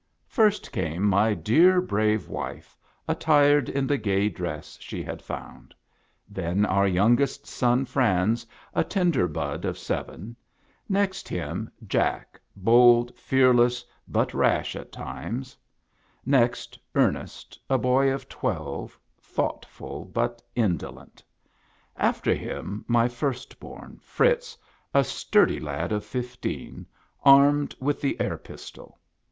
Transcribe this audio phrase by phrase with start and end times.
[0.25, 2.75] First came my dear, brave wife,
[3.07, 5.75] attired in the gay dress she had found.
[6.27, 10.35] Then our youngest son Franz, a tender bud of seven;
[10.89, 15.55] next him, Jack, bold, fearless, but rash at times;
[16.25, 21.23] next Ernest, a boy of twelve, thoughtful but indolent;
[21.95, 24.57] after him my first born, Fritz,
[24.95, 26.87] a sturdy lad of fifteen,
[27.23, 28.97] armed with the air pistol.